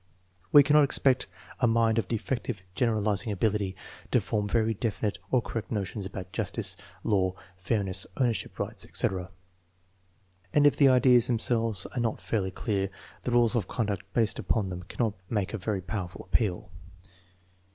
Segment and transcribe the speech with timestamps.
[0.51, 1.27] We cannot expect
[1.59, 3.75] a mind of defective generalizing ability
[4.09, 9.29] to form very definite or correct notions about justice, law, fairness, ownership rights, etc.;
[10.55, 12.89] and if the ideas themselves are not fairly clear,
[13.21, 16.71] the rules of conduct based upon them cannot make a very powerful appeal.